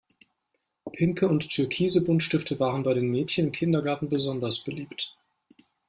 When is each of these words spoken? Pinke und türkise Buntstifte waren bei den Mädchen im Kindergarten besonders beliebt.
Pinke 0.93 1.29
und 1.29 1.47
türkise 1.47 2.03
Buntstifte 2.03 2.59
waren 2.59 2.81
bei 2.81 2.95
den 2.95 3.11
Mädchen 3.11 3.45
im 3.45 3.51
Kindergarten 3.51 4.09
besonders 4.09 4.63
beliebt. 4.63 5.15